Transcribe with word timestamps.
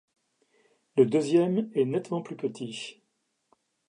Le 0.97 1.05
deuxième 1.05 1.69
est 1.75 1.85
nettement 1.85 2.23
plus 2.23 2.35
petit. 2.35 3.03